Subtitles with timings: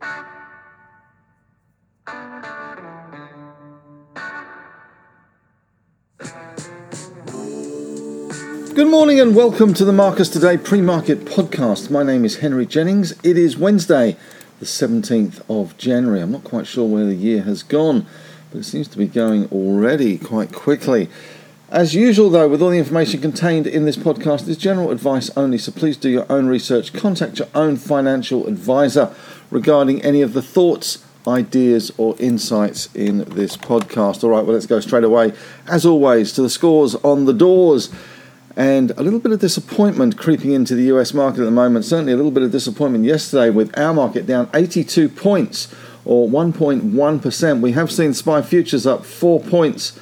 [0.00, 0.08] Good
[8.88, 11.90] morning and welcome to the Marcus Today pre market podcast.
[11.90, 13.12] My name is Henry Jennings.
[13.22, 14.16] It is Wednesday,
[14.58, 16.22] the 17th of January.
[16.22, 18.06] I'm not quite sure where the year has gone,
[18.50, 21.10] but it seems to be going already quite quickly.
[21.70, 25.56] As usual, though, with all the information contained in this podcast is general advice only,
[25.56, 26.92] so please do your own research.
[26.92, 29.14] Contact your own financial advisor
[29.52, 34.24] regarding any of the thoughts, ideas, or insights in this podcast.
[34.24, 35.32] All right, well, let's go straight away,
[35.68, 37.88] as always, to the scores on the doors.
[38.56, 41.84] And a little bit of disappointment creeping into the US market at the moment.
[41.84, 45.72] Certainly a little bit of disappointment yesterday with our market down 82 points
[46.04, 47.60] or 1.1%.
[47.60, 49.96] We have seen SPI futures up 4 points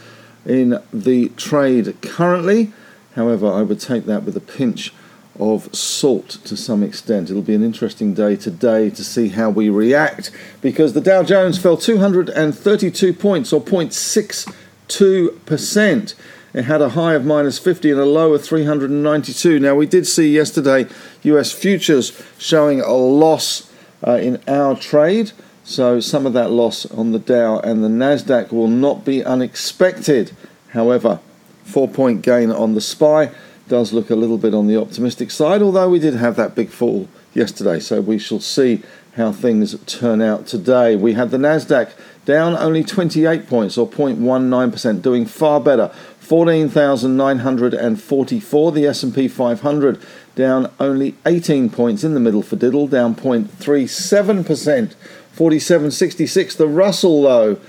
[0.49, 2.73] in the trade currently.
[3.15, 4.93] However, I would take that with a pinch
[5.39, 7.31] of salt to some extent.
[7.31, 11.57] It'll be an interesting day today to see how we react because the Dow Jones
[11.59, 16.15] fell 232 points or 0.62%.
[16.55, 19.61] It had a high of minus 50 and a low of 392.
[19.61, 20.87] Now, we did see yesterday
[21.23, 23.71] US futures showing a loss
[24.07, 25.33] uh, in our trade.
[25.69, 30.33] So some of that loss on the Dow and the Nasdaq will not be unexpected.
[30.71, 31.21] However,
[31.65, 33.29] four-point gain on the SPI
[33.69, 36.71] does look a little bit on the optimistic side, although we did have that big
[36.71, 37.81] fall yesterday.
[37.81, 38.83] So we shall see
[39.17, 40.97] how things turn out today.
[40.97, 41.91] We had the Nasdaq
[42.25, 45.89] down only 28 points or 0.19%, doing far better.
[46.21, 48.73] 14,944.
[48.73, 50.01] The S&P 500
[50.35, 54.95] down only 18 points in the middle for diddle, down 0.37%.
[55.39, 56.57] 47.66.
[56.57, 57.61] The Russell, though,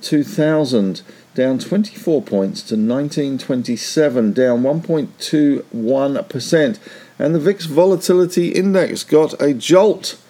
[0.00, 1.02] 2,000,
[1.36, 6.78] down 24 points to 1927, down 1.21%.
[7.16, 10.20] And the VIX Volatility Index got a jolt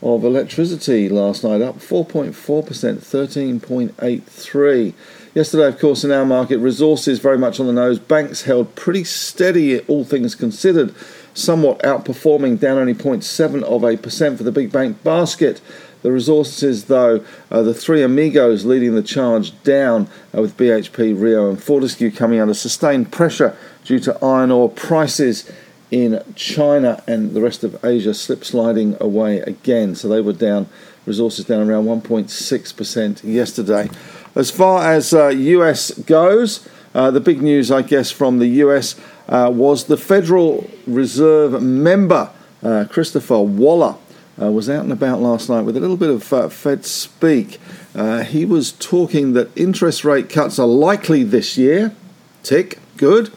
[0.00, 4.94] of electricity last night, up 4.4%, 13.83.
[5.34, 7.98] Yesterday, of course, in our market, resources very much on the nose.
[7.98, 10.94] Banks held pretty steady, all things considered,
[11.34, 15.60] somewhat outperforming, down only 0.7 of a percent for the big bank basket.
[16.02, 21.50] The resources, though, uh, the three amigos leading the charge down uh, with BHP, Rio,
[21.50, 25.50] and Fortescue coming under sustained pressure due to iron ore prices
[25.90, 29.94] in China and the rest of Asia slip sliding away again.
[29.94, 30.68] So they were down,
[31.04, 33.90] resources down around 1.6% yesterday.
[34.34, 38.98] As far as uh, US goes, uh, the big news, I guess, from the US
[39.28, 42.30] uh, was the Federal Reserve member,
[42.62, 43.96] uh, Christopher Waller
[44.40, 47.60] uh, was out and about last night with a little bit of uh, Fed speak.
[47.94, 51.94] Uh, he was talking that interest rate cuts are likely this year.
[52.42, 53.32] Tick, good.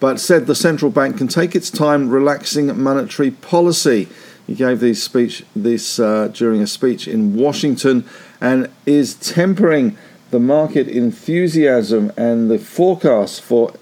[0.00, 4.08] But said the central bank can take its time relaxing monetary policy.
[4.46, 8.04] He gave this speech this uh, during a speech in Washington
[8.40, 9.96] and is tempering
[10.30, 13.72] the market enthusiasm and the forecast for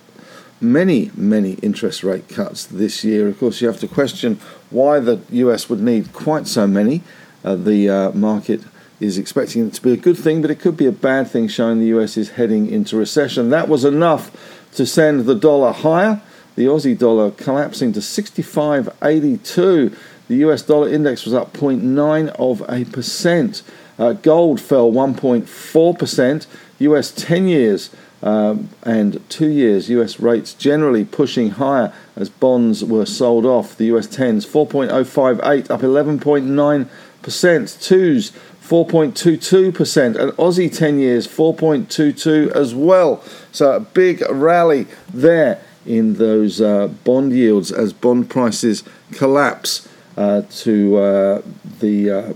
[0.60, 3.28] many, many interest rate cuts this year.
[3.28, 4.38] Of course, you have to question
[4.71, 7.03] why the US would need quite so many.
[7.44, 8.60] Uh, the uh, market
[9.00, 11.48] is expecting it to be a good thing, but it could be a bad thing,
[11.48, 13.48] showing the US is heading into recession.
[13.50, 14.31] That was enough
[14.75, 16.21] to send the dollar higher.
[16.56, 19.97] The Aussie dollar collapsing to 65.82.
[20.28, 23.62] The US dollar index was up 0.9 of a percent.
[23.98, 26.47] Uh, gold fell 1.4 percent.
[26.78, 27.91] US 10 years
[28.22, 33.76] um, and two years US rates generally pushing higher as bonds were sold off.
[33.76, 38.32] The US 10s 4.058 up 11.9%, twos
[38.70, 43.25] 4.22%, and Aussie 10 years 4.22 as well.
[43.50, 50.42] So a big rally there in those uh, bond yields as bond prices collapse uh,
[50.50, 51.42] to uh,
[51.80, 52.32] the uh,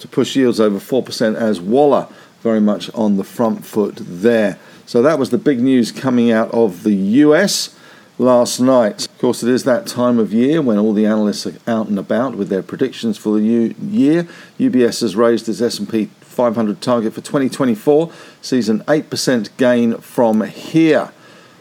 [0.00, 2.08] to push yields over 4% as Waller
[2.46, 4.56] very much on the front foot there.
[4.86, 7.76] So that was the big news coming out of the US
[8.18, 9.04] last night.
[9.06, 11.98] Of course, it is that time of year when all the analysts are out and
[11.98, 14.28] about with their predictions for the new year.
[14.60, 21.10] UBS has raised its S&P 500 target for 2024, sees an 8% gain from here.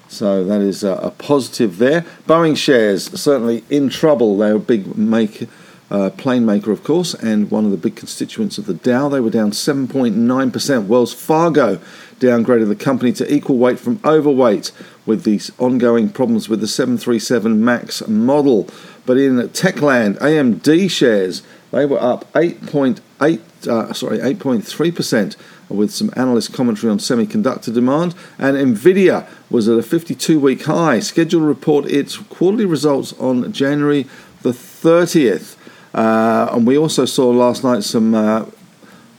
[0.07, 2.05] So that is uh, a, positive there.
[2.27, 4.38] Boeing shares certainly in trouble.
[4.38, 5.49] They're a big make
[5.91, 9.09] uh, plane maker, of course, and one of the big constituents of the Dow.
[9.09, 10.87] They were down 7.9%.
[10.87, 11.79] Wells Fargo
[12.19, 14.71] downgraded the company to equal weight from overweight
[15.05, 18.67] with these ongoing problems with the 737 MAX model.
[19.05, 21.43] But in Techland, AMD shares
[21.75, 25.35] they were up 8.8, uh, sorry, 8.3%
[25.67, 28.15] with some analyst commentary on semiconductor demand.
[28.38, 34.07] And Nvidia was at a 52-week high, scheduled to report its quarterly results on January
[34.41, 35.54] the 30th.
[35.95, 38.45] Uh, and we also saw last night some uh,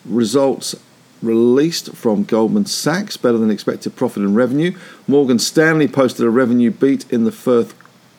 [0.05, 0.77] results
[1.23, 4.77] released from Goldman Sachs, better than expected profit and revenue.
[5.09, 7.75] Morgan Stanley posted a revenue beat in the first,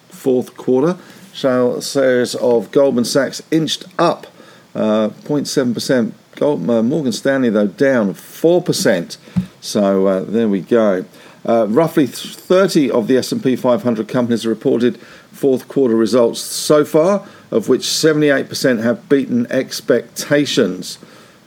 [0.09, 0.97] fourth quarter.
[1.33, 4.25] Shares of Goldman Sachs inched up
[4.73, 6.13] uh, 0.7%.
[6.35, 9.17] Gold, uh, Morgan Stanley, though, down 4%.
[9.61, 11.05] So uh, there we go.
[11.47, 14.99] Uh, roughly 30 of the S&P 500 companies have reported
[15.37, 20.97] fourth quarter results so far, of which 78% have beaten expectations.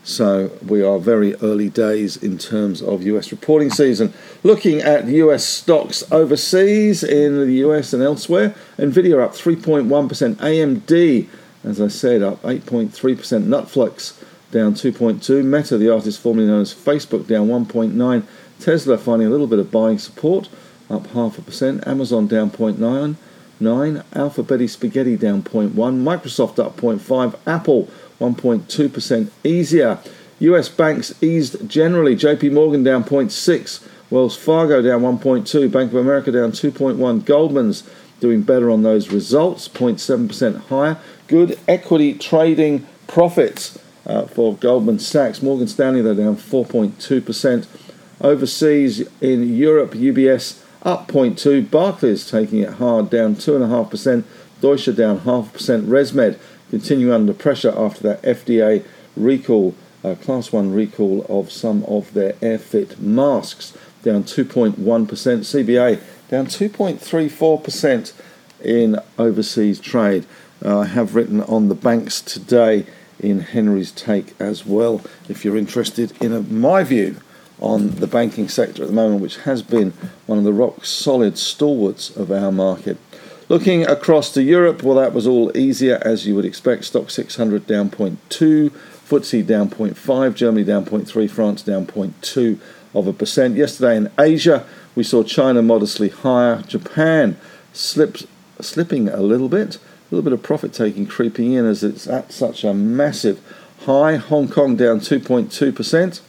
[0.03, 4.13] So we are very early days in terms of US reporting season.
[4.43, 11.29] Looking at US stocks overseas in the US and elsewhere, Nvidia up 3.1%, AMD,
[11.65, 12.91] as I said, up 8.3%,
[13.45, 14.15] Netflix
[14.51, 18.25] down 2.2%, Meta, the artist formerly known as Facebook, down 1.9%.
[18.59, 20.49] Tesla finding a little bit of buying support,
[20.91, 23.17] up half a percent, Amazon down 0.9,
[23.61, 27.89] 9, Alphabet Spaghetti down 0.1, Microsoft up 0.5, Apple
[28.21, 29.99] 1.2% easier.
[30.41, 32.17] US banks eased generally.
[32.17, 37.83] JP Morgan down 0.6, Wells Fargo down 1.2, Bank of America down 2.1, Goldman's
[38.21, 40.99] doing better on those results, 0.7% higher.
[41.27, 45.43] Good equity trading profits uh, for Goldman Sachs.
[45.43, 47.67] Morgan Stanley, they're down 4.2%.
[48.21, 54.25] Overseas in Europe, UBS up 0.2, Barclays taking it hard, down 2.5%,
[54.61, 56.38] Deutsche down half percent, ResMed
[56.71, 58.85] continue under pressure after that FDA
[59.17, 59.75] recall,
[60.05, 64.75] uh, class 1 recall of some of their AirFit masks, down 2.1%.
[64.77, 68.12] CBA down 2.34%
[68.62, 70.25] in overseas trade.
[70.65, 72.87] Uh, I have written on the banks today
[73.19, 75.03] in Henry's Take as well.
[75.29, 77.17] If you're interested in a, my view
[77.61, 79.93] on the banking sector at the moment, which has been
[80.27, 82.97] one of the rock solid stalwarts of our market.
[83.49, 86.85] Looking across to Europe, well, that was all easier as you would expect.
[86.85, 92.59] Stoxx 600 down 0.2, FTSE down 0.5, Germany down 0.3, France down 0.2
[92.95, 93.57] of a percent.
[93.57, 94.65] Yesterday in Asia,
[94.95, 97.37] we saw China modestly higher, Japan
[97.73, 102.33] slipping a little bit, a little bit of profit taking creeping in as it's at
[102.33, 103.41] such a massive
[103.85, 104.17] high.
[104.17, 106.21] Hong Kong down 2.2%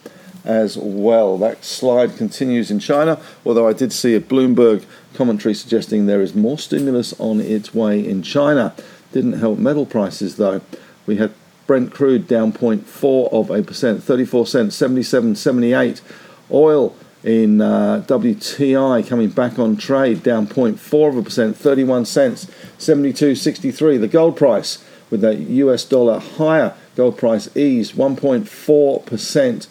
[0.43, 1.37] as well.
[1.37, 6.33] That slide continues in China, although I did see a Bloomberg commentary suggesting there is
[6.33, 8.73] more stimulus on its way in China.
[9.11, 10.61] Didn't help metal prices though.
[11.05, 11.33] We had
[11.67, 16.01] Brent crude down 0.4 of a percent, 34 cents, 77.78.
[16.51, 22.45] Oil in uh, WTI coming back on trade down 0.4 of a percent, 31 cents,
[22.77, 23.99] 72.63.
[23.99, 29.67] The gold price with that US dollar higher, gold price eased 1.4 percent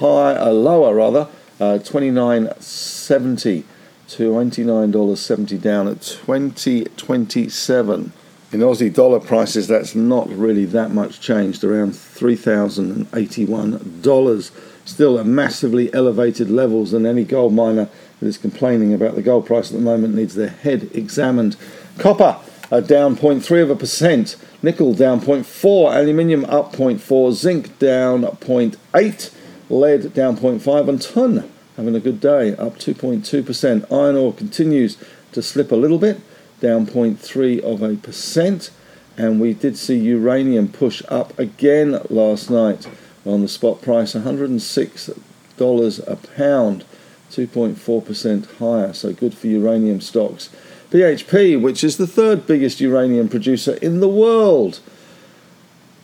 [0.00, 1.28] high, uh, lower rather,
[1.60, 3.62] uh, 29.70
[4.08, 8.12] to $29.70 down at 2027.
[8.52, 14.50] In Aussie dollar prices, that's not really that much changed, around $3,081.
[14.84, 17.88] Still at massively elevated levels, and any gold miner
[18.18, 21.54] that is complaining about the gold price at the moment needs their head examined.
[21.98, 22.38] Copper
[22.72, 29.30] uh, down 0.3 of a percent, nickel down 0.4, aluminium up 0.4, zinc down 0.8,
[29.70, 33.90] lead down 0.5, and tin having a good day, up 2.2%.
[33.90, 34.98] Iron ore continues
[35.32, 36.20] to slip a little bit,
[36.60, 38.70] down 0.3 of a percent.
[39.16, 42.88] And we did see uranium push up again last night
[43.24, 46.84] on the spot price, $106 a pound,
[47.30, 48.92] 2.4% higher.
[48.92, 50.50] So good for uranium stocks.
[50.90, 54.80] BHP, which is the third biggest uranium producer in the world,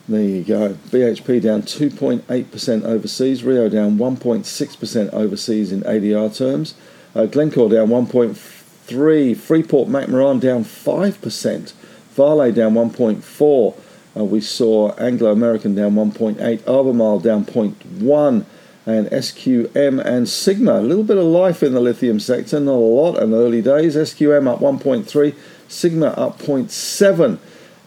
[0.07, 0.73] there you go.
[0.89, 3.43] BHP down 2.8% overseas.
[3.43, 6.75] Rio down 1.6% overseas in ADR terms.
[7.13, 9.35] Uh, Glencore down 1.3.
[9.35, 11.73] Freeport McMoran down 5%.
[12.11, 13.77] Vale down 1.4.
[14.15, 16.65] Uh, we saw Anglo American down 1.8.
[16.65, 18.45] Albemarle down 0.1.
[18.85, 20.79] And SQM and Sigma.
[20.79, 23.61] A little bit of life in the lithium sector, not a lot in the early
[23.61, 23.97] days.
[23.97, 25.35] SQM up 1.3.
[25.67, 27.39] Sigma up 0.7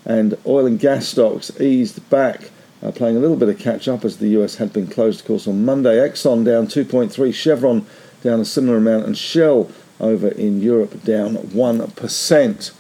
[0.04, 2.50] and oil and gas stocks eased back,
[2.83, 5.26] uh, playing a little bit of catch up as the US had been closed, of
[5.26, 5.97] course, on Monday.
[5.97, 7.87] Exxon down 2.3, Chevron
[8.23, 12.73] down a similar amount, and Shell over in Europe down 1%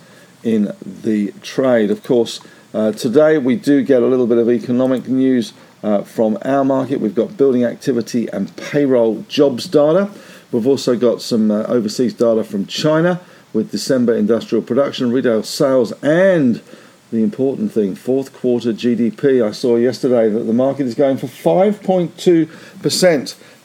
[0.42, 1.90] in the trade.
[1.90, 2.40] Of course,
[2.72, 7.00] uh, today we do get a little bit of economic news uh, from our market.
[7.00, 10.10] We've got building activity and payroll jobs data.
[10.52, 13.20] We've also got some uh, overseas data from China
[13.52, 16.62] with December industrial production, retail sales, and
[17.10, 17.94] the important thing.
[17.94, 22.08] Fourth quarter GDP, I saw yesterday that the market is going for 5.2%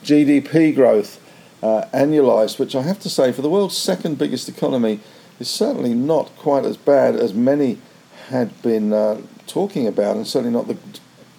[0.04, 1.22] GDP growth
[1.62, 5.00] uh, annualized, which I have to say, for the world's second biggest economy,
[5.40, 7.78] is certainly not quite as bad as many
[8.30, 10.78] had been uh, talking about, and certainly not the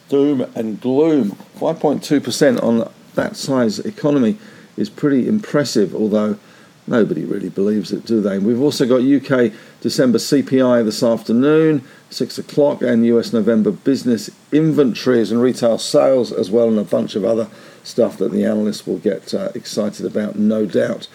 [0.09, 1.31] doom and gloom.
[1.59, 4.39] 5.2% on that size economy
[4.77, 6.39] is pretty impressive, although
[6.87, 8.39] nobody really believes it, do they?
[8.39, 15.33] We've also got UK December CPI this afternoon, 6 o'clock, and US November business inventories
[15.33, 17.49] and retail sales as well, and a bunch of other
[17.83, 21.09] stuff that the analysts will get uh, excited about, no doubt,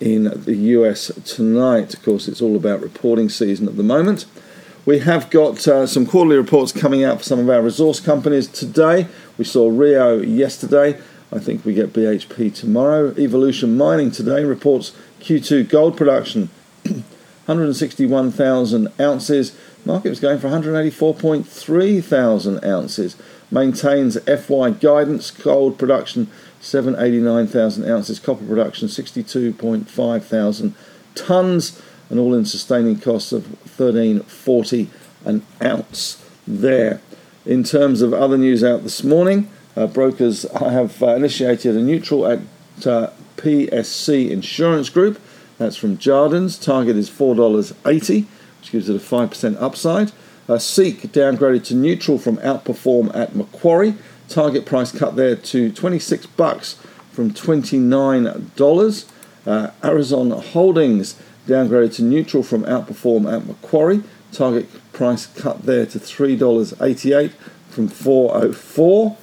[0.00, 1.94] in the US tonight.
[1.94, 4.26] Of course, it's all about reporting season at the moment.
[4.86, 8.46] We have got uh, some quarterly reports coming out for some of our resource companies
[8.46, 9.06] today.
[9.36, 10.98] We saw Rio yesterday.
[11.30, 13.14] I think we get BHP tomorrow.
[13.18, 16.48] Evolution Mining today reports Q2 gold production
[17.46, 19.56] 161,000 ounces.
[19.84, 23.16] Market was going for 184.3 thousand ounces.
[23.50, 25.30] Maintains FY guidance.
[25.30, 26.30] Gold production
[26.60, 28.18] 789,000 ounces.
[28.20, 30.74] Copper production 62.5 thousand
[31.14, 31.80] tons.
[32.10, 33.46] And all in sustaining costs of
[33.78, 34.88] 1340
[35.26, 37.00] an ounce there.
[37.44, 42.26] In terms of other news out this morning, uh, brokers have uh, initiated a neutral
[42.26, 42.40] at
[42.84, 45.20] uh, PSC Insurance Group.
[45.56, 46.58] That's from Jarden's.
[46.58, 48.26] Target is $4.80,
[48.60, 50.12] which gives it a 5% upside.
[50.48, 53.94] Uh, Seek downgraded to neutral from outperform at Macquarie.
[54.28, 56.74] Target price cut there to 26 bucks
[57.12, 59.04] from $29.
[59.46, 61.14] Uh, Arizona Holdings
[61.46, 64.02] downgraded to neutral from outperform at Macquarie.
[64.32, 67.32] Target price cut there to $3.88
[67.70, 69.16] from 404.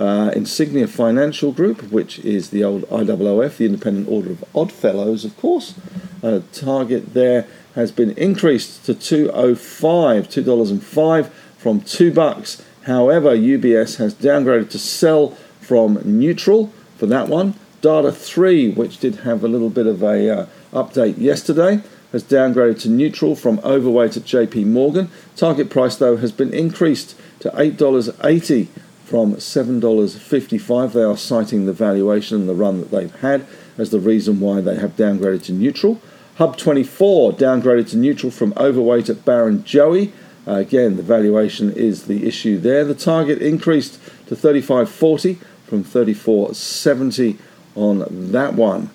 [0.00, 5.26] Uh, Insignia Financial Group, which is the old IOOF, the Independent Order of Odd Fellows,
[5.26, 5.74] of course.
[6.22, 12.62] Uh, target there has been increased to 205, $2.05 from 2 bucks.
[12.84, 17.56] However, UBS has downgraded to sell from neutral for that one.
[17.82, 22.80] Data 3, which did have a little bit of a uh, update yesterday, has downgraded
[22.80, 25.10] to neutral from overweight at JP Morgan.
[25.36, 28.68] Target price though has been increased to $8.80
[29.10, 30.92] from $7.55.
[30.92, 33.44] They are citing the valuation and the run that they've had
[33.76, 36.00] as the reason why they have downgraded to neutral.
[36.36, 40.12] Hub 24 downgraded to neutral from overweight at Barrenjoey.
[40.46, 42.84] Uh, again, the valuation is the issue there.
[42.84, 43.98] The target increased
[44.28, 47.36] to 35.40 from 34.70
[47.74, 48.90] on that one.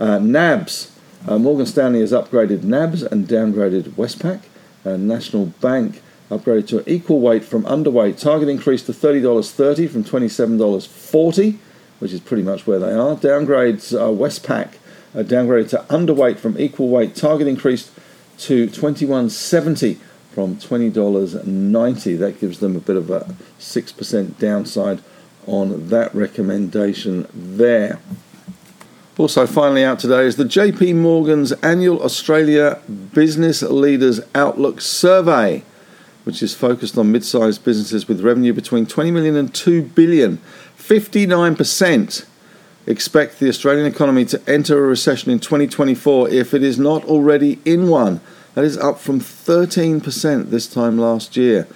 [0.00, 0.90] Uh, NABs.
[1.28, 4.40] Uh, Morgan Stanley has upgraded NABs and downgraded Westpac.
[4.86, 6.00] Uh, National Bank
[6.38, 8.18] upgraded to an equal weight from underweight.
[8.18, 11.58] Target increased to $30.30 from $27.40,
[11.98, 13.16] which is pretty much where they are.
[13.16, 14.74] Downgrades uh, Westpac
[15.14, 17.14] uh, downgraded to underweight from equal weight.
[17.14, 17.90] Target increased
[18.38, 19.98] to $21.70
[20.32, 22.18] from $20.90.
[22.18, 25.00] That gives them a bit of a 6% downside
[25.46, 28.00] on that recommendation there.
[29.16, 32.80] Also, finally out today is the JP Morgan's annual Australia
[33.14, 35.62] Business Leaders Outlook Survey
[36.24, 40.38] which is focused on mid-sized businesses with revenue between 20 million and 2 billion.
[40.76, 42.26] 59%
[42.86, 47.58] expect the Australian economy to enter a recession in 2024 if it is not already
[47.64, 48.20] in one.
[48.54, 51.66] That is up from 13% this time last year.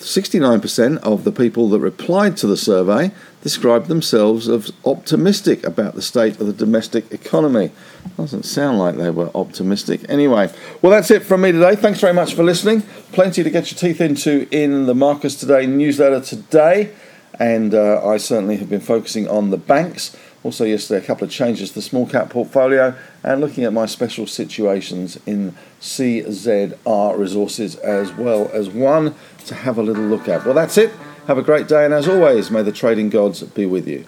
[0.00, 6.02] 69% of the people that replied to the survey described themselves as optimistic about the
[6.02, 7.70] state of the domestic economy.
[8.16, 10.00] Doesn't sound like they were optimistic.
[10.08, 11.76] Anyway, well, that's it from me today.
[11.76, 12.82] Thanks very much for listening.
[13.12, 16.92] Plenty to get your teeth into in the Marcus Today newsletter today,
[17.38, 20.16] and uh, I certainly have been focusing on the banks.
[20.42, 23.84] Also, yesterday, a couple of changes to the small cap portfolio and looking at my
[23.84, 30.44] special situations in CZR resources as well as one to have a little look at.
[30.46, 30.92] Well, that's it.
[31.26, 34.04] Have a great day, and as always, may the trading gods be with you.